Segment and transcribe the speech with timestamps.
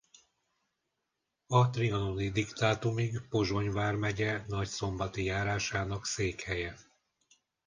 [1.47, 6.75] A trianoni diktátumig Pozsony vármegye Nagyszombati járásának székhelye.